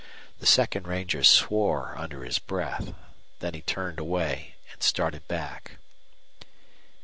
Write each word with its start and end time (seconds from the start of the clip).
The 0.39 0.47
second 0.47 0.87
ranger 0.87 1.23
swore 1.23 1.95
under 1.95 2.23
his 2.23 2.39
breath. 2.39 2.95
Then 3.37 3.53
he 3.53 3.61
turned 3.61 3.99
away 3.99 4.55
and 4.71 4.81
started 4.81 5.27
back. 5.27 5.73